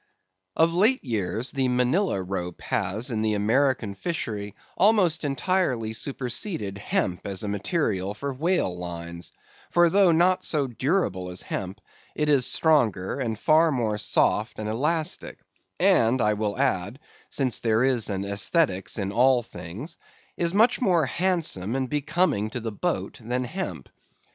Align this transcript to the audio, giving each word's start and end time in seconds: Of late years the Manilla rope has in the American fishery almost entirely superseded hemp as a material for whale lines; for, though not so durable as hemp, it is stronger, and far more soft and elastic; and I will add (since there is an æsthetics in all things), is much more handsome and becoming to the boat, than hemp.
Of 0.55 0.73
late 0.73 1.03
years 1.03 1.51
the 1.51 1.67
Manilla 1.67 2.23
rope 2.23 2.61
has 2.61 3.11
in 3.11 3.21
the 3.21 3.35
American 3.35 3.93
fishery 3.93 4.55
almost 4.75 5.23
entirely 5.23 5.93
superseded 5.93 6.79
hemp 6.79 7.27
as 7.27 7.43
a 7.43 7.47
material 7.47 8.15
for 8.15 8.33
whale 8.33 8.75
lines; 8.75 9.31
for, 9.69 9.91
though 9.91 10.11
not 10.11 10.43
so 10.43 10.65
durable 10.65 11.29
as 11.29 11.43
hemp, 11.43 11.81
it 12.15 12.29
is 12.29 12.47
stronger, 12.47 13.19
and 13.19 13.37
far 13.37 13.71
more 13.71 13.99
soft 13.99 14.57
and 14.57 14.67
elastic; 14.67 15.37
and 15.79 16.19
I 16.19 16.33
will 16.33 16.57
add 16.57 16.97
(since 17.29 17.59
there 17.59 17.83
is 17.83 18.09
an 18.09 18.23
æsthetics 18.23 18.97
in 18.97 19.11
all 19.11 19.43
things), 19.43 19.97
is 20.35 20.51
much 20.51 20.81
more 20.81 21.05
handsome 21.05 21.75
and 21.75 21.87
becoming 21.87 22.49
to 22.49 22.59
the 22.59 22.71
boat, 22.71 23.19
than 23.23 23.43
hemp. 23.43 23.87